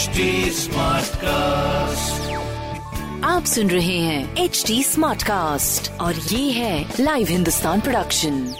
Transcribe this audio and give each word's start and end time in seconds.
HD 0.00 0.66
cast 1.16 2.30
आप 3.24 3.44
सुन 3.44 3.70
रहे 3.70 3.98
हैं 3.98 4.36
एच 4.36 4.64
डी 4.66 4.82
स्मार्ट 4.82 5.22
कास्ट 5.22 5.90
और 5.92 6.14
ये 6.14 6.50
है 6.50 6.94
लाइव 7.00 7.26
हिंदुस्तान 7.26 7.80
प्रोडक्शन 7.80 8.54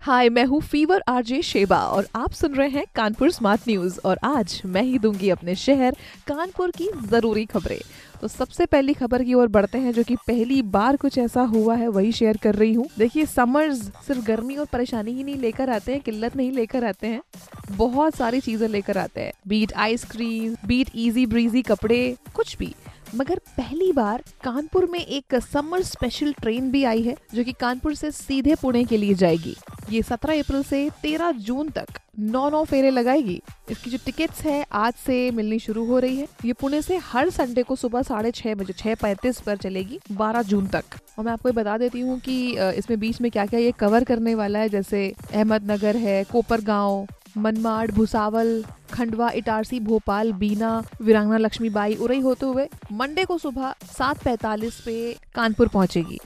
हाय 0.00 0.28
मैं 0.28 0.44
हूँ 0.44 0.60
फीवर 0.60 1.02
आरजे 1.08 1.42
शेबा 1.42 1.78
और 1.78 2.06
आप 2.14 2.32
सुन 2.32 2.54
रहे 2.54 2.68
हैं 2.68 2.84
कानपुर 2.94 3.30
स्मार्ट 3.30 3.60
न्यूज़ 3.68 4.00
और 4.04 4.18
आज 4.24 4.62
मैं 4.66 4.82
ही 4.82 4.98
दूँगी 4.98 5.30
अपने 5.30 5.54
शहर 5.54 5.96
कानपुर 6.26 6.70
की 6.70 6.88
ज़रूरी 7.10 7.44
खबरें। 7.44 7.80
तो 8.20 8.28
सबसे 8.28 8.66
पहली 8.66 8.94
खबर 8.94 9.22
की 9.24 9.34
ओर 9.34 9.48
बढ़ते 9.48 9.78
हैं 9.78 9.92
जो 9.92 10.02
कि 10.02 10.16
पहली 10.16 10.62
बार 10.62 10.96
कुछ 10.96 11.18
ऐसा 11.18 11.42
हुआ 11.42 11.74
है 11.74 11.88
वही 11.88 12.12
शेयर 12.12 12.36
कर 12.36 12.54
रही 12.54 12.72
हूँ। 12.72 12.88
देखिए 12.98 13.26
समर्स 13.26 13.82
सिर्फ़ 13.82 14.24
गर्मी 14.24 14.56
और 14.56 14.66
परेशानी 14.72 15.12
ही 15.12 15.24
नहीं 15.24 15.36
लेकर 15.36 15.70
आते 15.70 15.92
हैं 15.92 16.00
किल्लत 16.00 16.36
नहीं 16.36 16.52
लेकर 16.52 16.84
आते 16.84 17.06
हैं। 17.06 17.22
बहुत 17.70 18.14
सारी 18.14 18.40
चीज़ें 18.40 18.68
लेकर 18.68 18.98
आते 18.98 19.20
हैं। 19.20 19.32
Beat 19.48 19.72
ice cream 19.74 20.56
beat 20.66 20.90
easy 20.96 21.26
breezy 21.26 21.62
कपड़े, 21.62 22.16
कुछ 22.34 22.56
भी। 22.58 22.74
मगर 23.14 23.38
पहली 23.56 23.90
बार 23.92 24.22
कानपुर 24.44 24.86
में 24.90 24.98
एक 24.98 25.34
समर 25.42 25.82
स्पेशल 25.82 26.32
ट्रेन 26.32 26.70
भी 26.70 26.82
आई 26.84 27.02
है, 27.02 27.16
जो 27.34 27.44
कि 27.44 27.52
कानपुर 27.52 27.94
से 27.94 28.10
सीधे 28.10 28.54
पुणे 28.54 28.84
के 28.84 28.96
लिए 28.96 29.14
जाएगी। 29.14 29.56
ये 29.90 30.02
17 30.02 30.38
अप्रैल 30.38 30.62
से 30.62 30.88
13 31.02 31.32
जून 31.38 31.68
तक 31.68 31.98
नौ 32.18 32.48
नौ 32.50 32.62
फेरे 32.64 32.90
लगाएगी। 32.90 33.40
इसकी 33.70 33.90
जो 33.90 33.98
टिकट्स 34.06 34.40
है, 34.40 34.64
आज 34.72 34.94
से 34.96 35.30
मिलनी 35.30 35.58
शुरू 35.58 35.84
हो 35.86 35.98
रही 35.98 36.16
है। 36.16 36.26
ये 36.44 36.52
पुणे 36.52 36.82
से 36.82 36.96
हर 37.04 37.30
संडे 37.30 37.62
को 37.62 37.76
सुबह 37.76 38.02
साढ़े 38.02 38.30
छह 38.30 38.54
बजे, 38.54 38.72
छह 38.72 38.94
पैंतीस 38.94 39.40
पर 39.40 39.56
चलेगी 39.56 39.98
12 40.12 40.42
जून 40.42 40.66
तक। 40.66 40.84
और 41.18 41.24
मैं 41.24 41.32
आपको 41.32 41.48
ये 41.48 41.54
बता 41.54 41.76
देती 41.78 42.00
हूँ 42.00 42.18
कि 42.20 42.56
इसमें 42.76 42.98
बीच 43.00 43.20
में 43.20 43.30
क्या 43.30 43.46
क्या 43.46 43.60
ये 43.60 43.72
कवर 43.72 44.04
करने 44.04 44.34
वाला 44.34 44.58
है, 44.58 44.68
जैसे 44.68 45.12
अहमदनगर 45.32 45.96
है 45.96 46.22
कोपर 46.24 46.60
गाँव 46.62 47.06
मनमाड़, 47.36 47.90
भुसावल, 47.90 48.62
खंडवा, 48.92 49.30
इटारसी, 49.30 49.80
भोपाल, 49.80 50.32
बीना, 50.32 50.82
वीरांगना, 51.02 51.36
लक्ष्मीबाई 51.38 51.94
उरई 51.94 52.20
होते 52.20 52.46
हुए 52.46 52.68
मंडे 52.92 53.24
को 53.24 53.38
सुबह 53.38 53.74
सात 53.92 54.22
पैतालीस 54.24 54.80
पे 54.80 54.96
कानपुर 55.34 55.68
पहुंचेगी। 55.68 56.18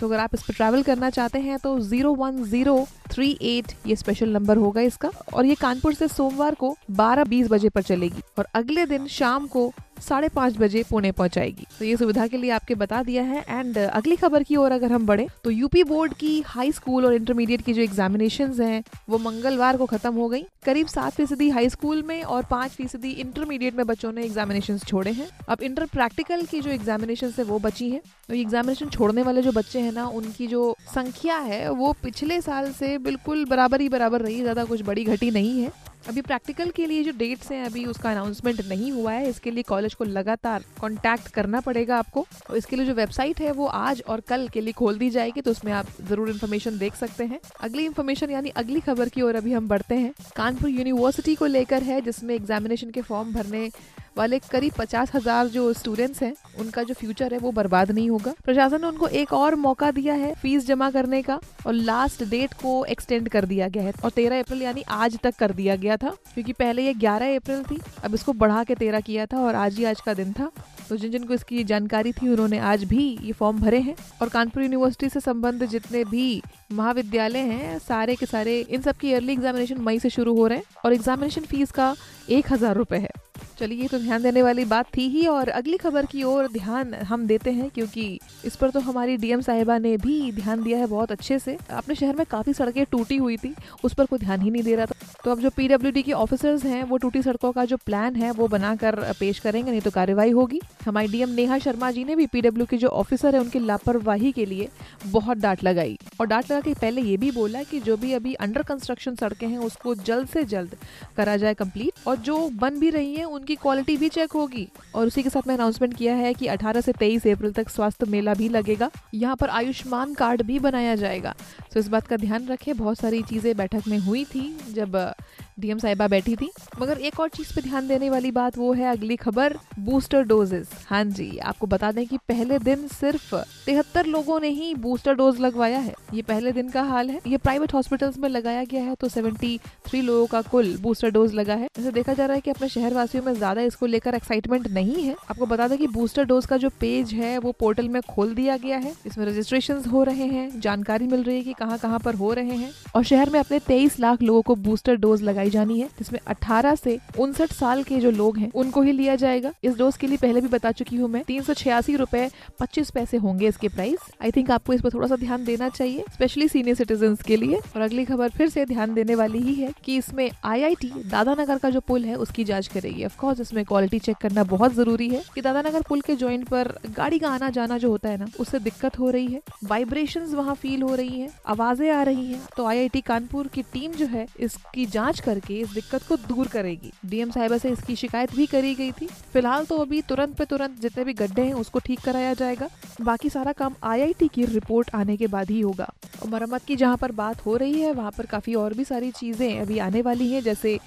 सो 0.00 0.06
अगर 0.06 0.18
आप 0.18 0.34
इस 0.34 0.42
पर 0.42 0.54
ट्रैवल 0.54 0.82
करना 0.82 1.10
चाहते 1.10 1.38
हैं 1.38 1.58
तो 1.58 1.78
zero 1.80 2.14
one 2.14 2.42
zero 2.44 2.76
three 3.14 3.30
eight 3.42 3.72
ये 3.86 3.96
स्पेशल 3.96 4.28
नंबर 4.28 4.56
होगा 4.56 4.80
इसका। 4.80 5.10
और 5.34 5.46
ये 5.46 5.54
कानपुर 5.54 5.94
से 5.94 6.08
सोमवार 6.08 6.54
को 6.54 6.76
बारह 6.90 7.24
बीस 7.24 7.48
बजे 7.50 7.68
पर 7.68 7.82
चलेगी। 7.82 8.22
और 8.38 8.46
अगले 8.54 8.86
दिन 8.86 9.06
शाम 9.06 9.46
को 9.46 9.72
साढ़े 10.00 10.28
पाँच 10.28 10.56
बजे 10.58 10.82
पुणे 10.82 11.10
पहुंचाएगी। 11.12 11.66
तो 11.78 11.84
ये 11.84 11.96
सुविधा 11.96 12.26
के 12.26 12.36
लिए 12.36 12.50
आपके 12.50 12.74
बता 12.74 13.02
दिया 13.02 13.22
है। 13.22 13.44
एंड 13.48 13.78
अगली 13.78 14.16
खबर 14.16 14.42
की 14.42 14.56
ओर 14.56 14.72
अगर 14.72 14.92
हम 14.92 15.06
बढ़े 15.06 15.26
तो 15.44 15.50
यूपी 15.50 15.84
बोर्ड 15.84 16.14
की 16.14 16.40
हाई 16.46 16.72
स्कूल 16.72 17.06
और 17.06 17.14
इंटरमीडिएट 17.14 17.62
की 17.62 17.72
जो 17.72 17.82
एग्जामिनेशन 17.82 18.52
हैं, 18.60 18.82
वो 19.08 19.18
मंगलवार 19.18 19.76
को 19.76 19.86
खत्म 19.86 20.12
हो 20.14 20.28
गई। 20.28 20.44
करीब 20.64 20.86
सात 20.86 21.12
फ़ीसदी 21.12 21.48
हाई 21.50 21.68
स्कूल 21.68 22.02
में 22.02 22.22
और 22.22 22.44
पाँच 22.44 22.70
फ़ीसदी 22.70 23.10
इंटरमीडिएट 23.10 23.74
में 23.74 23.86
बच्चों 23.86 24.12
ने 24.12 24.24
एग्जामिनेशन 24.24 24.78
छोड़े 24.78 25.12
हैं। 25.12 25.28
अब 25.48 25.62
इंटर 25.62 25.84
प्रैक्टिकल 25.84 26.42
की 26.42 26.60
जो 26.60 26.70
एग्जामिनेशन 26.70 27.32
है, 27.38 27.44
वो 27.44 27.58
बची 27.58 27.90
है। 27.90 28.00
तो 28.28 28.34
एग्जामिनेशन 28.34 28.88
छोड़ने 28.88 29.22
वाले 29.22 29.42
जो 29.42 29.52
बच्चे 29.52 29.80
हैं 29.80 29.92
ना, 29.92 30.06
उनकी 30.06 30.46
जो 30.46 30.74
संख्या 30.94 31.38
है, 31.38 31.68
वो 31.70 31.92
पिछले 32.02 32.40
साल 32.40 32.72
से 32.72 32.96
बिल्कुल 33.04 33.44
बराबर 33.46 33.80
ही 33.80 33.88
बराबर 33.88 34.22
रही 34.22 34.40
ज़्यादा 34.42 34.64
कुछ 34.64 34.82
बड़ी 34.82 35.04
घटी 35.04 35.30
नहीं 35.30 35.60
है। 35.62 35.72
अभी 36.08 36.20
प्रैक्टिकल 36.20 36.70
के 36.70 36.86
लिए 36.86 37.02
जो 37.04 37.12
डेट्स 37.18 37.50
हैं, 37.52 37.64
अभी 37.66 37.84
उसका 37.86 38.10
अनाउंसमेंट 38.10 38.60
नहीं 38.68 38.90
हुआ 38.92 39.12
है, 39.12 39.28
इसके 39.28 39.50
लिए 39.50 39.62
कॉलेज 39.62 39.94
को 39.94 40.04
लगातार 40.04 40.64
कांटेक्ट 40.80 41.28
करना 41.34 41.60
पड़ेगा 41.60 41.98
आपको। 41.98 42.26
और 42.50 42.56
इसके 42.56 42.76
लिए 42.76 42.86
जो 42.86 42.94
वेबसाइट 42.94 43.40
है, 43.40 43.52
वो 43.52 43.66
आज 43.66 44.02
और 44.08 44.20
कल 44.20 44.46
के 44.48 44.60
लिए 44.60 44.72
खोल 44.72 44.98
दी 44.98 45.08
जाएगी 45.10 45.40
तो 45.40 45.50
उसमें 45.50 45.72
आप 45.72 45.86
ज़रूर 46.08 46.30
इन्फॉर्मेशन 46.30 46.78
देख 46.78 46.94
सकते 46.94 47.24
हैं। 47.24 47.40
अगली 47.60 47.84
इन्फॉर्मेशन 47.84 48.30
यानी 48.30 48.50
अगली 48.56 48.80
खबर 48.80 49.08
की 49.08 49.22
ओर 49.22 49.36
अभी 49.36 49.52
हम 49.52 49.68
बढ़ते 49.68 49.94
हैं। 49.94 50.12
कानपुर 50.36 50.70
यूनिवर्सिटी 50.70 51.34
को 51.34 51.46
लेकर 51.46 51.82
है, 51.82 52.00
जिसमें 52.00 52.34
एग्जामिनेशन 52.34 52.90
के 52.90 53.02
फॉर्म 53.02 53.32
भरने 53.32 53.70
वाले 54.16 54.38
करीब 54.40 54.72
पचास 54.72 55.14
हज़ार 55.14 55.48
जो 55.48 55.72
स्टूडेंट्स 55.72 56.22
हैं, 56.22 56.34
उनका 56.60 56.82
जो 56.82 56.94
फ्यूचर 56.94 57.32
है 57.32 57.38
वो 57.38 57.50
बर्बाद 57.52 57.90
नहीं 57.90 58.08
होगा। 58.10 58.34
प्रशासन 58.44 58.80
ने 58.80 58.86
उनको 58.86 59.06
एक 59.08 59.32
और 59.32 59.54
मौका 59.56 59.90
दिया 59.90 60.14
है 60.14 60.32
फ़ीस 60.34 60.66
जमा 60.66 60.90
करने 60.90 61.22
का 61.22 61.38
और 61.66 61.72
लास्ट 61.72 62.24
डेट 62.24 62.54
को 62.54 62.84
एक्सटेंड 62.86 63.28
कर 63.28 63.44
दिया 63.44 63.68
गया 63.68 63.82
है। 63.82 63.92
और 64.04 64.10
तेरह 64.10 64.40
अप्रैल 64.40 64.62
यानी 64.62 64.82
आज 64.90 65.18
तक 65.22 65.34
कर 65.38 65.52
दिया 65.52 65.76
गया 65.76 65.96
था, 65.96 66.14
क्योंकि 66.34 66.52
पहले 66.54 66.82
ये 66.82 66.94
ग्यारह 66.96 67.36
अप्रैल 67.36 67.62
थी, 67.62 67.80
अब 68.04 68.14
इसको 68.14 68.32
बढ़ा 68.34 68.62
के 68.64 68.74
तेरह 68.74 69.00
किया 69.00 69.26
था 69.26 69.40
और 69.40 69.54
आज 69.56 69.78
ही 69.78 69.84
आज 69.84 70.00
का 70.00 70.14
दिन 70.14 70.32
था। 70.32 70.50
तो 70.88 70.96
जिन 70.96 71.10
जिनको 71.10 71.34
इसकी 71.34 71.62
जानकारी 71.64 72.12
थी, 72.12 72.28
उन्होंने 72.28 72.58
आज 72.60 72.84
भी 72.84 73.06
ये 73.22 73.32
फॉर्म 73.32 73.60
भरे 73.60 73.78
हैं। 73.80 73.94
और 74.22 74.28
कानपुर 74.28 74.62
यूनिवर्सिटी 74.62 75.08
से 75.08 75.20
संबंध 75.20 75.64
जितने 75.66 76.04
भी 76.04 76.42
महाविद्यालय 76.72 77.38
हैं, 77.40 77.78
सारे 77.78 78.16
के 78.16 78.26
सारे, 78.26 78.60
इन 78.60 78.82
सब 78.82 78.96
की 78.96 79.08
ईयरली 79.08 79.32
एग्जामिनेशन 79.32 79.80
मई 79.80 79.98
से 79.98 80.10
शुरू 80.10 80.36
हो 80.36 80.46
रहे 80.46 80.58
हैं। 80.58 80.64
और 80.84 80.92
एग्जामिनेशन 80.92 81.44
फ़ीस 81.44 81.70
का 81.70 81.94
एक 82.30 82.52
हज़ार 82.52 82.76
रुपए 82.76 82.96
है। 82.98 83.10
चलिए, 83.58 83.82
ये 83.82 83.88
तो 83.88 83.98
ध्यान 83.98 84.22
देने 84.22 84.42
वाली 84.42 84.64
बात 84.64 84.86
थी 84.96 85.06
ही 85.08 85.26
और 85.26 85.48
अगली 85.48 85.76
खबर 85.76 86.06
की 86.06 86.22
ओर 86.22 86.48
ध्यान 86.48 86.94
हम 86.94 87.26
देते 87.26 87.50
हैं 87.50 87.68
क्योंकि 87.70 88.18
इस 88.44 88.56
पर 88.56 88.70
तो 88.70 88.80
हमारी 88.80 89.16
डीएम 89.16 89.40
साहिबा 89.40 89.78
ने 89.78 89.96
भी 89.96 90.32
ध्यान 90.32 90.62
दिया 90.62 90.78
है 90.78 90.86
बहुत 90.86 91.12
अच्छे 91.12 91.38
से। 91.38 91.56
अपने 91.70 91.94
शहर 91.94 92.16
में 92.16 92.24
काफ़ी 92.30 92.52
सड़कें 92.52 92.84
टूटी 92.90 93.16
हुई 93.16 93.36
थी, 93.36 93.54
उस 93.84 93.94
पर 93.94 94.06
कोई 94.06 94.18
ध्यान 94.18 94.40
ही 94.40 94.50
नहीं 94.50 94.62
दे 94.62 94.74
रहा 94.74 94.86
था। 94.86 95.03
तो 95.24 95.30
अब 95.30 95.40
जो 95.40 95.50
पीडब्ल्यू 95.50 96.02
के 96.02 96.12
ऑफिसर्स 96.12 96.64
हैं, 96.64 96.82
वो 96.84 96.96
टूटी 96.96 97.22
सड़कों 97.22 97.52
का 97.52 97.64
जो 97.64 97.76
प्लान 97.76 98.16
है, 98.16 98.30
वो 98.30 98.48
बनाकर 98.48 99.12
पेश 99.20 99.38
करेंगे, 99.38 99.70
नहीं 99.70 99.80
तो 99.80 99.90
कार्यवाही 99.90 100.30
होगी। 100.30 100.60
हमारी 100.86 101.08
डीएम 101.08 101.28
नेहा 101.28 101.58
शर्मा 101.58 101.90
जी 101.90 102.04
ने 102.04 102.16
भी 102.16 102.26
पीडब्ल्यू 102.26 102.66
के 102.66 102.76
जो 102.76 102.88
ऑफिसर 102.88 103.34
है, 103.34 103.40
उनकी 103.40 103.58
लापरवाही 103.58 104.32
के 104.32 104.44
लिए 104.46 104.68
बहुत 105.06 105.38
डांट 105.38 105.64
लगाई। 105.64 105.98
और 106.20 106.26
डांट 106.26 106.50
लगा 106.52 106.60
के 106.60 106.74
पहले 106.74 107.00
ये 107.00 107.16
भी 107.16 107.30
बोला 107.30 107.62
कि 107.62 107.80
जो 107.80 107.96
भी 107.96 108.12
अभी 108.12 108.34
अंडर 108.34 108.62
कंस्ट्रक्शन 108.62 109.14
सड़कें 109.14 109.48
हैं, 109.48 109.58
उसको 109.58 109.94
जल्द 109.94 110.28
से 110.28 110.44
जल्द 110.44 110.76
करा 111.16 111.36
जाए 111.36 111.54
कंप्लीट 111.54 112.08
और 112.08 112.16
जो 112.16 112.48
बन 112.48 112.78
भी 112.78 112.90
रही 112.90 113.14
है, 113.14 113.24
उनकी 113.24 113.54
क्वालिटी 113.54 113.96
भी 113.96 114.08
चेक 114.08 114.32
होगी। 114.32 114.68
और 114.94 115.06
उसी 115.06 115.22
के 115.22 115.30
साथ 115.30 115.48
में 115.48 115.54
अनाउंसमेंट 115.54 115.96
किया 115.96 116.14
है 116.14 116.34
कि 116.34 116.46
18 116.46 116.80
से 116.80 116.92
23 116.92 117.26
अप्रैल 117.26 117.52
तक 117.52 117.68
स्वास्थ्य 117.68 118.06
मेला 118.06 118.34
भी 118.34 118.48
लगेगा। 118.48 118.90
यहाँ 119.14 119.36
पर 119.36 119.48
आयुष्मान 119.48 120.14
कार्ड 120.14 120.42
भी 120.42 120.58
बनाया 120.58 120.94
जाएगा। 120.94 121.34
तो 121.72 121.80
इस 121.80 121.88
बात 121.88 122.06
का 122.06 122.16
ध्यान 122.16 122.46
रखें, 122.46 122.76
बहुत 122.76 122.98
सारी 122.98 123.22
चीज़ें 123.22 123.56
बैठक 123.56 123.82
में 123.88 123.98
हुई 123.98 124.24
थी 124.24 124.56
जब 124.70 125.13
डीएम 125.60 125.78
साहिबा 125.78 126.06
बैठी 126.08 126.34
थी, 126.36 126.50
मगर 126.80 126.98
एक 126.98 127.18
और 127.20 127.28
चीज़ 127.28 127.54
पे 127.54 127.60
ध्यान 127.62 127.88
देने 127.88 128.08
वाली 128.10 128.30
बात 128.32 128.56
वो 128.58 128.72
है 128.72 128.90
अगली 128.90 129.16
खबर 129.16 129.54
बूस्टर 129.80 130.22
डोजेस 130.24 130.70
हाँ 130.86 131.04
जी, 131.04 131.36
आपको 131.38 131.66
बता 131.66 131.90
दें 131.92 132.06
कि 132.06 132.16
पहले 132.28 132.58
दिन 132.58 132.86
सिर्फ़ 132.90 133.34
तिहत्तर 133.66 134.06
लोगों 134.06 134.38
ने 134.40 134.48
ही 134.50 134.74
बूस्टर 134.76 135.14
डोज 135.14 135.40
लगवाया 135.40 135.78
है। 135.78 135.94
ये 136.14 136.22
पहले 136.22 136.52
दिन 136.52 136.68
का 136.68 136.82
हाल 136.82 137.10
है। 137.10 137.20
ये 137.26 137.36
प्राइवेट 137.36 137.74
हॉस्पिटल्स 137.74 138.18
में 138.18 138.28
लगाया 138.28 138.64
गया 138.64 138.82
है 138.84 138.94
तो 138.94 139.08
सेवेंटी 139.08 139.58
थ्री 139.86 140.00
लोगों 140.02 140.26
का 140.26 140.40
कुल 140.44 140.76
बूस्टर 140.82 141.10
डोज 141.10 141.34
लगा 141.34 141.54
है। 141.54 141.68
जैसे 141.76 141.90
देखा 141.92 142.14
जा 142.14 142.26
रहा 142.26 142.34
है 142.34 142.40
कि 142.40 142.50
अपने 142.50 142.68
शहर 142.68 142.94
वासियों 142.94 143.22
में 143.24 143.32
ज़्यादा 143.34 143.60
इसको 143.62 143.86
लेकर 143.86 144.14
एक्साइटमेंट 144.14 144.66
नहीं 144.68 145.02
है। 145.02 145.14
आपको 145.30 145.46
बता 145.46 145.68
दें 145.68 145.76
कि 145.78 145.86
बूस्टर 145.88 146.24
डोज 146.24 146.46
का 146.46 146.56
जो 146.56 146.70
पेज 146.80 147.12
है, 147.14 147.36
वो 147.38 147.52
पोर्टल 147.52 147.88
में 147.88 148.00
खोल 148.04 148.34
दिया 148.34 148.56
गया 148.56 148.78
है। 148.78 148.94
इसमें 149.06 149.24
रजिस्ट्रेशन 149.26 149.82
हो 149.90 150.02
रहे 150.02 150.26
हैं, 150.26 150.60
जानकारी 150.60 151.06
मिल 151.06 151.22
रही 151.22 151.36
है 151.36 151.42
की 151.44 151.52
कहाँ 151.54 151.78
कहाँ 151.78 151.98
पर 151.98 152.14
हो 152.14 152.32
रहे 152.32 152.56
हैं। 152.56 152.72
और 152.94 153.04
शहर 153.04 153.30
में 153.30 153.38
अपने 153.40 153.58
तेईस 153.60 153.98
लाख 154.00 154.22
लोगों 154.22 154.42
को 154.42 154.54
बूस्टर 154.58 154.96
डोज 155.04 155.22
लगाई 155.22 155.50
जानी 155.50 155.78
है, 155.80 155.88
जिसमें 155.98 156.18
18 156.26 156.74
से 156.74 156.98
उनसठ 157.18 157.52
साल 157.52 157.82
के 157.82 158.00
जो 158.00 158.10
लोग 158.12 158.38
हैं, 158.38 158.50
उनको 158.54 158.82
ही 158.82 158.92
लिया 158.92 159.16
जाएगा। 159.16 159.52
इस 159.64 159.76
डोज 159.76 159.96
के 159.96 160.06
लिए 160.06 160.16
पहले 160.16 160.40
भी 160.40 160.48
बता 160.48 160.72
चुकी 160.72 160.96
हूँ 160.96 161.08
मैं, 161.08 161.22
तीन 161.24 161.42
सौ 161.42 161.54
छियासी 161.54 161.96
रूपए 161.96 162.28
पच्चीस 162.60 162.90
पैसे 162.90 163.16
होंगे 163.16 163.48
इसके 163.48 163.68
प्राइस। 163.68 164.10
आई 164.22 164.30
थिंक 164.30 164.50
आपको 164.50 164.72
इस 164.72 164.80
पर 164.80 164.90
थोड़ा 164.94 165.08
सा 165.08 165.16
ध्यान 165.16 165.44
देना 165.44 165.68
चाहिए 165.68 166.04
स्पेशली 166.12 166.48
सीनियर 166.48 166.76
सिटीजन 166.76 167.14
के 167.26 167.36
लिए। 167.36 167.56
और 167.56 167.80
अगली 167.80 168.04
खबर 168.04 168.28
फिर 168.28 168.48
से 168.48 168.64
ध्यान 168.66 168.94
देने 168.94 169.14
वाली 169.14 169.38
ही 169.38 169.54
है 169.54 169.72
कि 169.84 169.96
इसमें 169.96 170.30
आईआईटी 170.44 170.92
दादानगर 171.06 171.58
का 171.58 171.70
जो 171.70 171.80
पुल 171.80 172.04
है, 172.04 172.14
उसकी 172.16 172.44
जाँच 172.44 172.66
करेगी। 172.66 173.04
ऑफकोर्स 173.04 173.40
इसमें 173.40 173.64
क्वालिटी 173.64 173.98
चेक 173.98 174.16
करना 174.16 174.44
बहुत 174.44 174.74
ज़रूरी 174.74 175.08
है 175.08 175.22
कि 175.34 175.40
दादानगर 175.40 175.82
पुल 175.88 176.00
के 176.00 176.16
ज्वाइंट 176.16 176.48
पर 176.48 176.72
गाड़ी 176.96 177.18
का 177.18 177.30
आना 177.30 177.50
जाना 177.50 177.78
जो 177.78 177.90
होता 177.90 178.08
है 178.08 178.18
ना, 178.18 178.26
उससे 178.40 178.58
दिक्कत 178.58 178.98
हो 178.98 179.10
रही 179.10 179.26
है। 179.26 179.40
वाइब्रेशन 179.64 180.24
वहाँ 180.34 180.54
फील 180.54 180.82
हो 180.82 180.94
रही 180.94 181.20
है, 181.20 181.30
आवाज़ें 181.46 181.90
आ 181.90 182.02
रही 182.02 182.26
है। 182.26 182.40
तो 182.56 182.66
आईआईटी 182.66 183.00
कानपुर 183.00 183.46
की 183.46 183.62
टीम 183.72 183.92
जो 183.92 184.06
है, 184.06 184.26
इसकी 184.40 184.86
जाँच 184.94 185.20
करके 185.20 185.54
इस 185.60 185.72
दिक्कत 185.72 186.02
को 186.08 186.16
दूर 186.18 186.48
करेगी। 186.48 186.92
डीएम 187.06 187.30
साहिबा 187.30 187.58
से 187.58 187.70
इसकी 187.70 187.96
शिकायत 187.96 188.34
भी 188.36 188.46
करी 188.46 188.74
गई 188.74 188.92
थी। 188.92 189.06
फ़िलहाल 189.32 189.64
तो 189.64 189.78
अभी 189.78 190.00
तुरंत 190.02 190.36
पे 190.36 190.44
तुरंत 190.44 190.80
जितने 190.80 191.04
भी 191.04 191.12
गड्ढे 191.14 191.42
हैं, 191.42 191.52
उसको 191.54 191.78
ठीक 191.78 192.00
कराया 192.00 192.34
जाएगा। 192.34 192.68
बाकी 193.00 193.30
सारा 193.30 193.52
काम 193.52 193.74
आईआईटी 193.84 194.28
की 194.28 194.44
रिपोर्ट 194.44 194.94
आने 194.94 195.16
के 195.16 195.26
बाद 195.26 195.50
ही 195.50 195.60
होगा। 195.60 195.92
मरम्मत 196.28 196.64
की 196.64 196.76
जहाँ 196.76 196.96
पर 196.96 197.12
बात 197.12 197.44
हो 197.46 197.56
रही 197.56 197.80
है, 197.80 197.92
वहाँ 197.92 198.10
पर 198.10 198.26
काफ़ी 198.26 198.54
और 198.54 198.74
भी 198.74 198.84
सारी 198.84 199.10
चीज़ें 199.10 199.60
अभी 199.60 199.78
आने 199.78 200.02
वाली 200.02 200.30
है, 200.32 200.40
जैसे 200.42 200.78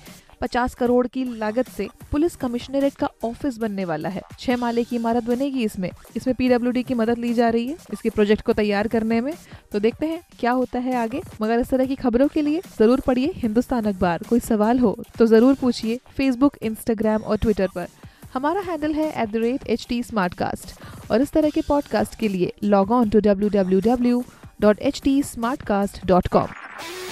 पचास 0.41 0.75
करोड़ 0.75 1.05
की 1.07 1.23
लागत 1.37 1.69
से 1.69 1.87
पुलिस 2.11 2.35
कमिश्नरेट 2.35 2.95
का 2.95 3.09
ऑफ़िस 3.25 3.57
बनने 3.57 3.85
वाला 3.85 4.09
है। 4.09 4.21
छह 4.39 4.57
माले 4.57 4.83
की 4.83 4.95
इमारत 4.95 5.23
बनेगी 5.23 5.63
इसमें। 5.63 5.89
इसमें 6.15 6.35
पीडब्ल्यू 6.35 6.83
की 6.83 6.93
मदद 6.93 7.17
ली 7.17 7.33
जा 7.33 7.49
रही 7.49 7.67
है, 7.67 7.77
इसके 7.93 8.09
प्रोजेक्ट 8.09 8.41
को 8.41 8.53
तैयार 8.53 8.87
करने 8.87 9.21
में। 9.21 9.33
तो 9.71 9.79
देखते 9.79 10.05
हैं, 10.05 10.21
क्या 10.39 10.51
होता 10.51 10.79
है 10.79 10.95
आगे। 10.95 11.21
मगर 11.41 11.59
इस 11.59 11.69
तरह 11.69 11.85
की 11.85 11.95
खबरों 11.95 12.27
के 12.27 12.41
लिए 12.41 12.61
ज़रूर 12.79 12.99
पढ़िए 12.99 13.31
हिंदुस्तान 13.35 13.85
अखबार। 13.85 14.23
कोई 14.29 14.39
सवाल 14.39 14.79
हो 14.79 14.95
तो 15.17 15.25
ज़रूर 15.25 15.55
पूछिए 15.55 15.99
फेसबुक 16.17 16.57
इंस्टाग्राम 16.61 17.21
और 17.21 17.37
ट्विटर 17.37 17.69
पर। 17.75 17.87
हमारा 18.33 18.61
हैंडल 18.61 18.93
है 18.93 19.09
at 19.21 19.29
the 19.29 19.35
rate 19.35 19.67
H 19.67 19.85
T 19.89 20.01
और 21.11 21.21
इस 21.21 21.31
तरह 21.31 21.49
के 21.49 21.61
पॉडकास्ट 21.61 22.15
के 22.15 22.27
लिए 22.27 22.53
log 22.63 22.91
on 22.91 23.09
to 23.09 23.19
W 23.19 23.49
W 23.49 23.79
W 23.81 24.23
dot 24.61 24.79
H 24.79 25.01
T 25.03 25.21
smart 25.23 25.61
cast 25.61 26.05
dot 26.05 26.27
com 26.27 26.66